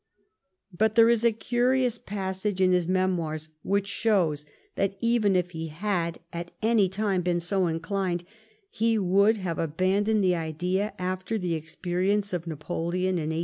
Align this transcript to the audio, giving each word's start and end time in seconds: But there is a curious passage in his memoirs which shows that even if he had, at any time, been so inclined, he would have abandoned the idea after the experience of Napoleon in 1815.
But 0.75 0.95
there 0.95 1.11
is 1.11 1.23
a 1.23 1.31
curious 1.31 1.99
passage 1.99 2.59
in 2.59 2.71
his 2.71 2.87
memoirs 2.87 3.49
which 3.61 3.85
shows 3.87 4.47
that 4.73 4.97
even 4.99 5.35
if 5.35 5.51
he 5.51 5.67
had, 5.67 6.17
at 6.33 6.49
any 6.59 6.89
time, 6.89 7.21
been 7.21 7.39
so 7.39 7.67
inclined, 7.67 8.23
he 8.71 8.97
would 8.97 9.37
have 9.37 9.59
abandoned 9.59 10.23
the 10.23 10.33
idea 10.35 10.93
after 10.97 11.37
the 11.37 11.53
experience 11.53 12.33
of 12.33 12.47
Napoleon 12.47 13.19
in 13.19 13.25
1815. 13.29 13.39